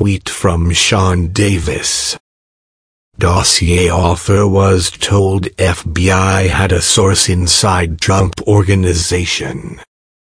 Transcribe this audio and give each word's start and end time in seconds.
tweet 0.00 0.30
from 0.30 0.70
Sean 0.72 1.28
Davis. 1.28 2.18
Dossier 3.18 3.90
author 3.90 4.48
was 4.48 4.90
told 4.90 5.42
FBI 5.58 6.48
had 6.48 6.72
a 6.72 6.80
source 6.80 7.28
inside 7.28 8.00
Trump 8.00 8.40
Organization. 8.48 9.78